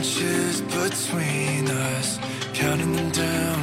[0.00, 2.18] inches between us,
[2.54, 3.60] counting them down.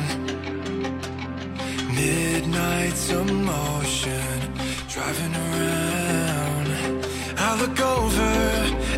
[1.94, 4.40] Midnight's emotion,
[4.90, 6.68] driving around.
[7.38, 8.34] I look over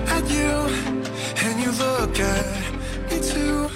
[0.08, 0.70] at you,
[1.44, 2.46] and you look at
[3.10, 3.70] me too.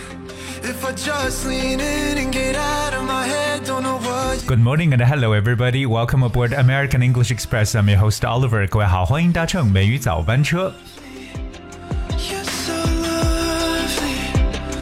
[0.61, 4.45] If I just lean in and get out of my head, don't know what.
[4.45, 5.85] Good morning and hello everybody.
[5.85, 7.75] Welcome aboard American English Express.
[7.75, 8.67] I'm your host Oliver.
[8.67, 10.73] 各位好，欢迎搭乘美语早班车。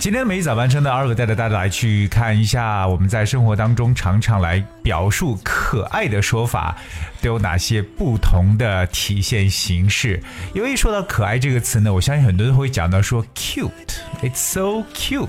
[0.03, 6.77] 今天的美早班车呢，二哥带着大家来去看一下我们在生活当中常常来表述可爱的说法
[7.21, 10.21] 都有哪些不同的体现形式。
[10.55, 15.29] 因为说到可爱这个词呢，我相信很多人会讲到说 cute，it's so cute。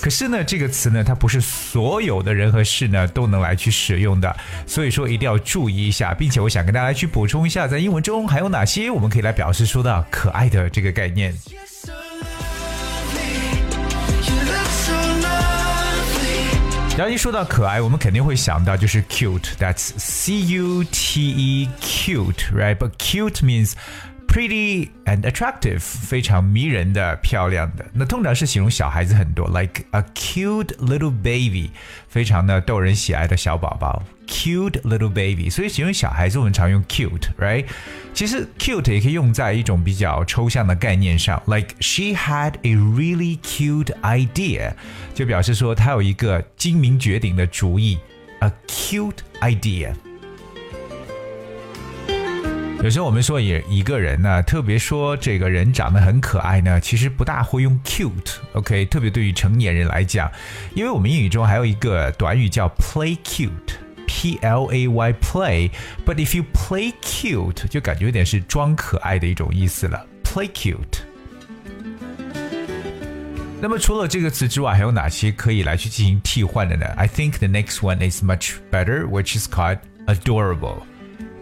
[0.00, 11.32] 可是呢，这个词呢，它不是所有的人和事呢都能来去使用的，所以说一定要注意一下，并且我想跟大家去补充一下，在英文中还有哪些我们可以来表示说到可爱的这个概念。
[16.94, 23.72] 然后一说到可爱，我们肯定会想到就是 cute，that's C U T E cute，right？But cute means
[24.28, 27.86] pretty and attractive，非常迷人的、漂亮的。
[27.94, 31.70] 那通常是形容小孩子很多，like a cute little baby，
[32.08, 34.02] 非常的逗人喜爱的小宝宝。
[34.34, 37.66] Cute little baby，所以形容小孩子我们常用 cute，right？
[38.14, 44.72] 其实 cute 也可以用在一种比较抽象的概念上，like she had a really cute idea，
[45.14, 47.98] 就表示说她有一个精明绝顶的主意
[48.40, 49.92] ，a cute idea。
[52.82, 60.28] 有时候我们说也一个人呢，特别说这个人长得很可爱呢，其实不大会用 cute，OK？、特别对于成年人来讲，
[60.74, 63.71] 因为我们英语中还有一个短语叫 play cute。
[64.05, 70.05] P L A Y play，but if you play cute，就感觉有点是装可爱的一种意思了。
[70.23, 71.01] Play cute。
[73.59, 76.85] 那么除了这个词之外，还有哪些可以来去进行替换的呢？
[76.95, 80.83] I think the next one is much better, which is called adorable.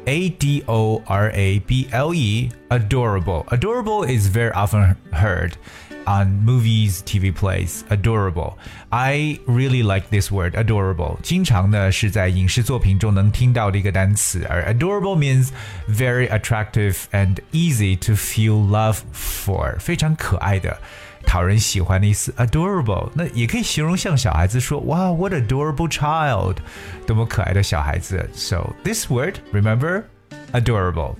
[0.09, 3.46] A D O R A B L E, adorable.
[3.50, 5.57] Adorable is very often heard
[6.06, 7.84] on movies, TV plays.
[7.90, 8.59] Adorable.
[8.91, 11.18] I really like this word, adorable.
[11.23, 15.50] 经常呢是在影视作品中能听到的一个单词，而 adorable means
[15.90, 19.79] very attractive and easy to feel love for.
[19.79, 20.78] 非常可爱的。
[21.25, 23.09] 讨人喜欢的意思，adorable。
[23.13, 26.57] 那也可以形容像小孩子说，哇，what adorable child，
[27.07, 28.29] 多么可爱的小孩子。
[28.34, 30.03] So this word, remember,
[30.53, 31.16] adorable.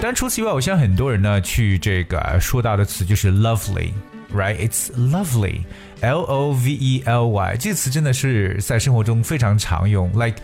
[0.00, 5.60] 但除此以外，我相信很多人呢去这个说到的词就是 lovely。Right, it's lovely,
[6.00, 7.56] L O V E L Y。
[7.56, 10.10] 这个词真的是在生活中非常常用。
[10.12, 10.36] Like,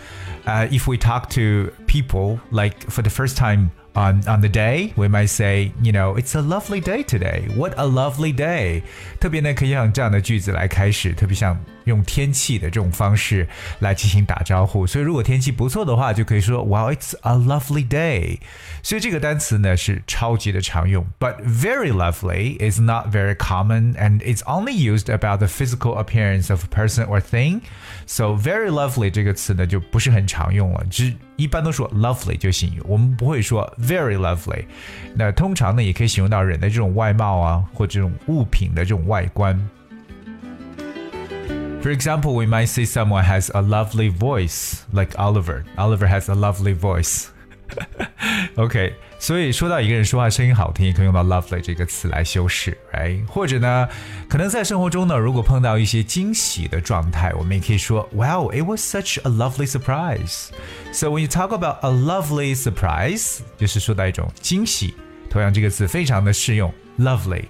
[0.44, 4.92] uh, if we talk to people, like for the first time on on the day,
[4.94, 7.42] we might say, you know, it's a lovely day today.
[7.56, 8.82] What a lovely day!
[9.20, 13.48] 特别呢，可以用这样的句子来开始，特别像用天气的这种方式
[13.80, 14.86] 来进行打招呼。
[14.86, 18.38] 所以，如果天气不错的话，就可以说，Wow, it's a lovely day.
[18.82, 26.50] 所以这个单词呢是超级的常用，but very lovely is not very common and it's only used about the physical appearance
[26.50, 27.60] of a person or thing.
[28.06, 34.64] So very lovely 这个词呢就不是很常用了，只一般都说 lovely 就行，我们不会说 very lovely。
[35.14, 39.58] 那通常呢也可以形容到人的这种外貌啊，或这种物品的这种外观。
[41.80, 45.62] For example, we might say someone has a lovely voice, like Oliver.
[45.76, 47.28] Oliver has a lovely voice.
[48.55, 53.25] OK，所以说到一个人说话声音好听，也可以用到 lovely 这个词来修饰，right？
[53.25, 53.87] 或者呢，
[54.29, 60.49] 可能在生活中呢，如果碰到一些惊喜的状态，我们也可以说，Wow, it was such a lovely surprise.
[60.91, 64.93] So when you talk about a lovely surprise，就是说到一种惊喜。
[65.29, 67.45] 同样，这个词非常的适用，lovely。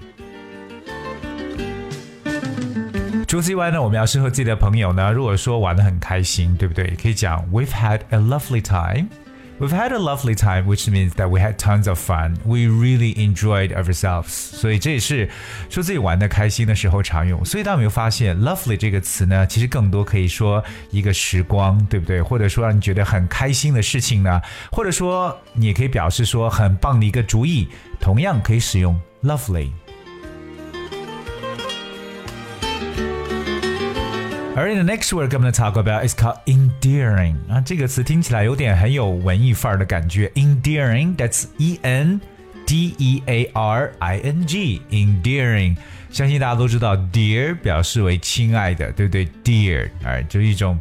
[3.27, 6.95] 除此以外呢，我们要适合自己的朋友呢，如果说玩的很开心，对不对？
[7.01, 9.07] 可以讲 We've had a lovely time.
[9.63, 12.35] We've had a lovely time, which means that we had tons of fun.
[12.43, 14.27] We really enjoyed ourselves.
[14.27, 15.29] 所以这也是
[15.69, 17.45] 说自己玩的开心的时候常用。
[17.45, 20.61] 所以大家有没有发现，lovely 这个词呢，其实更多可以说
[20.91, 22.21] 一个时光，对不对？
[22.21, 27.69] 或者说让你觉得很开心的事情呢，或者说你也可以表示说很棒的一个主意，
[28.01, 29.69] 同样可以使用 lovely。
[34.56, 40.28] 而 the next word I'm going to talk about is called endearing 啊，这个词听起来有点很有文艺范儿的感觉。
[40.34, 42.20] Endearing，that's E N
[42.66, 45.76] D E A R I N G，endearing。
[46.10, 49.28] 相信大家都知道，dear 表示为亲爱的，对不对？
[49.44, 50.80] Dear，哎，就是一种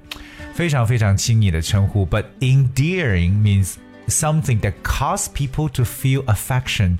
[0.54, 2.08] 非常非常亲昵的称呼。
[2.08, 3.76] But endearing means
[4.08, 6.98] something that cause people to feel affection，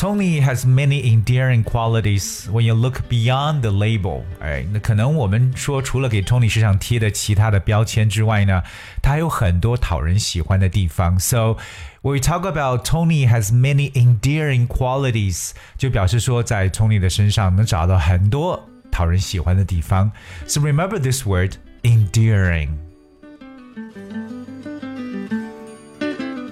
[0.00, 4.24] Tony has many endearing qualities when you look beyond the label。
[4.40, 8.62] 哎，那可能我们说，除了给 Tony 身上贴的其他的标签之外呢，
[9.00, 11.18] 他还有很多讨人喜欢的地方。
[11.18, 11.56] So
[12.02, 20.12] when we talk about Tony has many endearing qualities，就表示说在 Tony 的身上能找到很多讨人喜欢的地方。
[20.46, 21.54] So remember this word
[21.84, 22.68] endearing。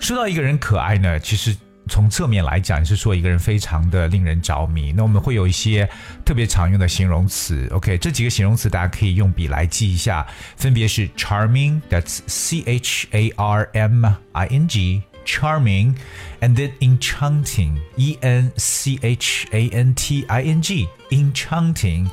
[0.01, 1.55] 说到一个人可爱呢，其实。
[1.90, 4.94] 从侧面来讲，是说一个人非常的令人着迷。
[4.96, 5.90] 那我们会有一些
[6.24, 7.98] 特别常用的形容词，OK？
[7.98, 10.26] 这几个形容词大家可以用笔来记一下，
[10.56, 19.70] 分别是 charming，that's C H A R M I N G，charming，and then enchanting，E N C H A
[19.70, 22.08] N T I N G，enchanting。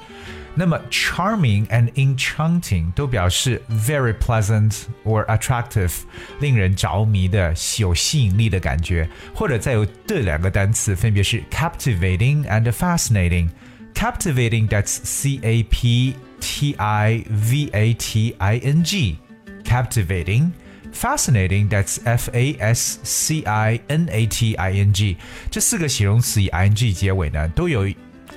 [0.55, 5.91] 那么 charming and enchanting 都表示 very pleasant or attractive，
[6.39, 9.07] 令人着迷的、有吸引力的感觉。
[9.33, 19.17] 或者再有这两个单词，分别是 captivating and fascinating。captivating that's C A P T I V A T I N G
[19.63, 25.15] captivating。Fascinating, that's F A S C I N A T I N G。
[25.49, 27.88] 这四个形容词以 ing 结尾呢，都有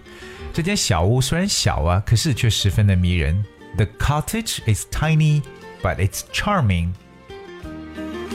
[0.52, 3.43] 这间小屋虽然小啊，可是却十分的迷人。
[3.78, 5.43] The cottage is tiny,
[5.82, 6.90] but it's charming.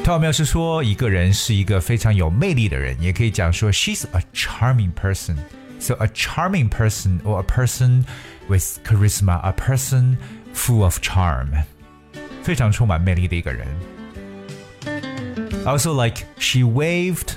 [0.04, 8.04] 它有表示说一个人是一个非常有魅力的人，也可以讲说 she's a charming person。So a charming person or a person
[8.48, 10.18] with charisma, a person
[10.54, 11.48] full of charm，
[12.44, 13.68] 非常充满魅力的一个人。
[15.66, 17.36] Also like she waved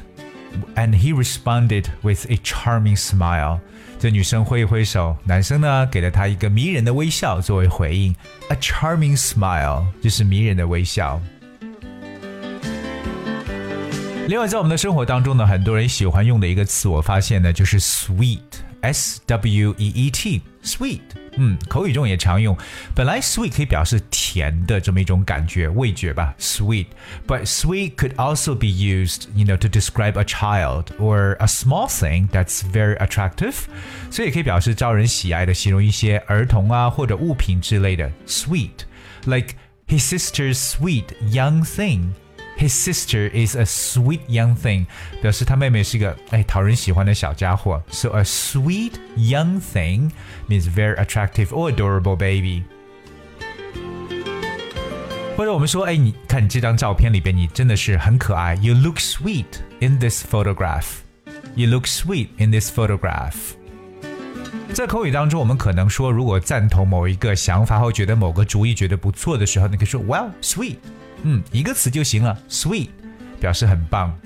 [0.75, 3.61] and he responded with a charming smile。
[3.99, 8.15] 这女生挥一挥手，男生呢给了她一个迷人的微笑作为回应。
[8.49, 11.21] A charming smile 就是迷人的微笑。
[14.29, 21.01] 另外，在我们的生活当中呢，很多人喜欢用的一个词，我发现呢就是 sweet，s w e e t，sweet，
[21.37, 22.57] 嗯，口语中也常用。
[22.95, 32.27] 本来 sweet 可以表示甜的这么一种感觉、味觉吧，sweet，but sweet could also be used，you know，to describe a child or a small thing
[32.31, 33.55] that's very attractive，
[34.11, 39.55] 所以也可以表示招人喜爱的，形容一些儿童啊或者物品之类的，sweet，like
[39.87, 42.09] his sister's sweet young thing。
[42.59, 44.87] His sister is a sweet young thing，
[45.21, 47.83] 表示他妹妹是个哎讨人喜欢的小家伙。
[47.91, 50.13] So a sweet young thing
[50.49, 52.63] means very attractive or adorable baby。
[55.37, 58.55] 或者我们说，哎，你看你这张照片里边，你真的是很可爱。
[58.55, 59.47] You look sweet
[59.81, 60.85] in this photograph.
[61.57, 63.35] You look sweet in this photograph.
[64.73, 70.77] 在口语当中，我们可能说，如果赞同某一个想法或觉得某个主意觉得不错的时候，你可以说 Well, sweet.
[71.24, 72.90] 嗯，一个词就行了，sweet，
[73.40, 74.18] 表示很棒。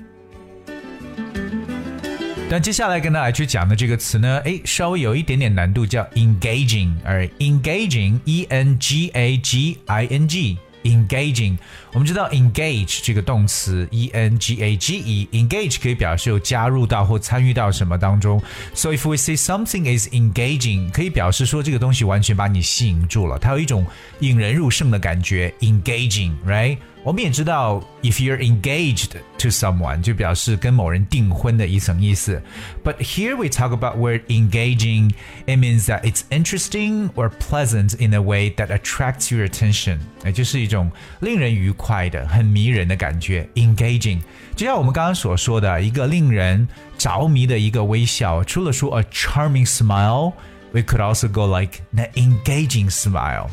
[2.50, 10.58] 但接下来跟大家去讲的这个词呢，哎，稍微有一点点难度，叫 engaging，而 engaging，e n g a g i n g。
[10.84, 11.58] engaging，
[11.92, 18.40] 我们知道 engage 这个动词 e n g a g e，engage 可以表示有加入到或参与到什么当中。
[18.74, 23.84] So if we say something is engaging，可以表示说这个东西完全把你吸引住了，它有一种
[24.20, 25.52] 引人入胜的感觉。
[25.60, 26.78] Engaging，right？
[27.03, 32.41] 我们也知道，if you're engaged to someone，就表示跟某人订婚的一层意思。
[32.83, 35.11] But here we talk about word engaging.
[35.45, 40.91] It means that it's interesting or pleasant in a way that attracts your attention，也就是一种
[41.21, 43.47] 令人愉快的、很迷人的感觉。
[43.55, 44.19] Engaging，
[44.57, 48.43] 就像我们刚刚所说的，一个令人着迷的一个微笑。
[48.43, 53.47] 除了说 a charming smile，we could also go like an engaging smile。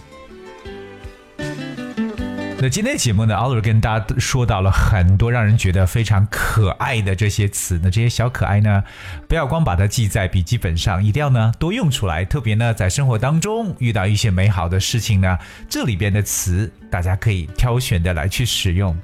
[2.63, 7.79] 那今天的节目呢，奥尔跟大家说到了很多让人觉得非常可爱的这些词。
[7.81, 8.83] 那这些小可爱呢，
[9.27, 12.23] 不要光把它记在笔记本上，一定要呢多用出来。
[12.23, 18.95] 特别呢，在生活当中遇到一些美好的事情呢，这里边的词大家可以挑选的来去使用。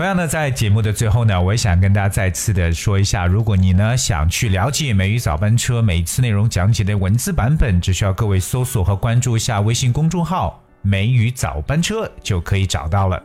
[0.00, 13.22] 同样呢，在节目的最后呢，我也想跟大家再次的说一下，如果你呢想去了解美语早班车每一次内容讲解的文字版本，只需要各位搜索和关注一下微信公众号“美语早班车”就可以找到了。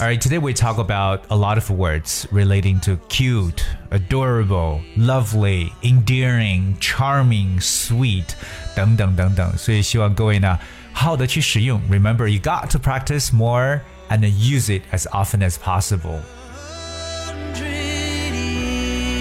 [0.00, 5.70] All right, today we talk about a lot of words relating to cute, adorable, lovely,
[5.82, 8.26] endearing, charming, sweet
[8.74, 9.56] 等等等等。
[9.56, 10.58] 所以希望各位呢，
[10.93, 11.81] 好好的去使用。
[11.89, 16.21] Remember, you got to practice more and use it as often as possible.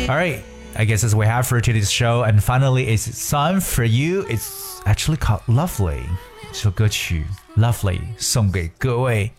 [0.08, 0.42] All right,
[0.76, 2.24] I guess that's what we have for today's show.
[2.24, 4.26] And finally, it's song for you.
[4.28, 6.02] It's actually called Lovely.
[6.52, 7.24] 这首歌曲
[7.56, 9.32] Lovely 送给各位。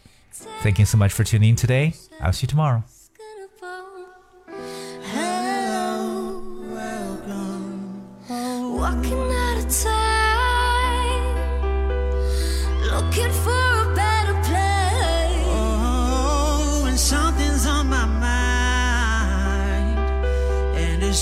[0.63, 1.93] Thank you so much for tuning in today.
[2.19, 2.83] I'll see you tomorrow.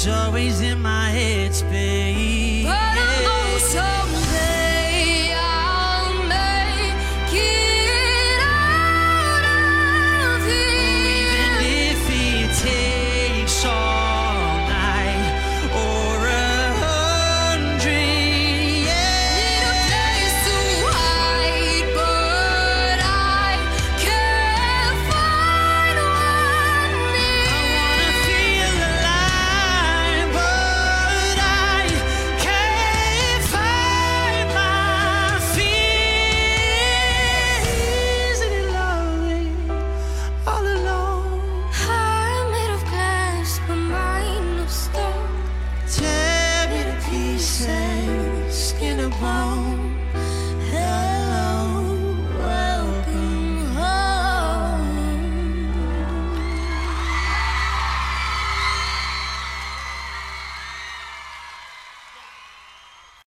[0.09, 2.36] Always in my headspace.